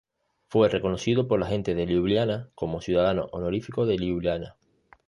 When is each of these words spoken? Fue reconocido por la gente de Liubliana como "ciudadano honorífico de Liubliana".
Fue 0.49 0.67
reconocido 0.67 1.27
por 1.27 1.39
la 1.39 1.45
gente 1.45 1.75
de 1.75 1.85
Liubliana 1.85 2.49
como 2.55 2.81
"ciudadano 2.81 3.25
honorífico 3.33 3.85
de 3.85 3.99
Liubliana". 3.99 4.55